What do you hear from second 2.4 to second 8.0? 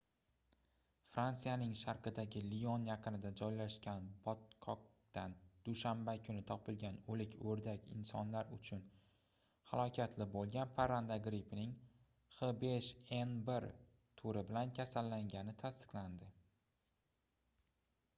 lion yaqinida joylashgan botqoqdan dushanba kuni topilgan o'lik o'rdak